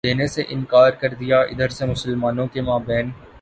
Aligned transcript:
دینے 0.05 0.25
سے 0.27 0.43
انکار 0.49 0.91
کر 0.91 1.13
دیا 1.13 1.39
ادھر 1.41 1.69
سے 1.69 1.85
مسلمانوں 1.85 2.45
کے 2.53 2.61
مابین 2.61 3.09